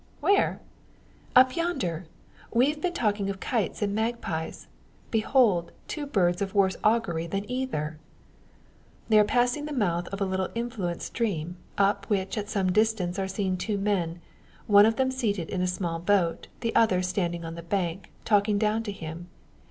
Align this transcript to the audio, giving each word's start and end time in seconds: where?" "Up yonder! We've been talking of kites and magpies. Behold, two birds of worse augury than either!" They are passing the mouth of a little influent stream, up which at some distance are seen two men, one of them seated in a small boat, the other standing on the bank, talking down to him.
where?" 0.19 0.59
"Up 1.35 1.55
yonder! 1.55 2.05
We've 2.51 2.81
been 2.81 2.93
talking 2.95 3.29
of 3.29 3.39
kites 3.39 3.83
and 3.83 3.93
magpies. 3.93 4.65
Behold, 5.11 5.71
two 5.87 6.07
birds 6.07 6.41
of 6.41 6.55
worse 6.55 6.75
augury 6.83 7.27
than 7.27 7.45
either!" 7.47 7.99
They 9.09 9.19
are 9.19 9.23
passing 9.23 9.65
the 9.65 9.73
mouth 9.73 10.07
of 10.07 10.19
a 10.19 10.25
little 10.25 10.49
influent 10.55 11.03
stream, 11.03 11.57
up 11.77 12.09
which 12.09 12.35
at 12.35 12.49
some 12.49 12.71
distance 12.71 13.19
are 13.19 13.27
seen 13.27 13.57
two 13.57 13.77
men, 13.77 14.19
one 14.65 14.87
of 14.87 14.95
them 14.95 15.11
seated 15.11 15.51
in 15.51 15.61
a 15.61 15.67
small 15.67 15.99
boat, 15.99 16.47
the 16.61 16.73
other 16.75 17.03
standing 17.03 17.45
on 17.45 17.53
the 17.53 17.61
bank, 17.61 18.09
talking 18.25 18.57
down 18.57 18.81
to 18.81 18.91
him. 18.91 19.29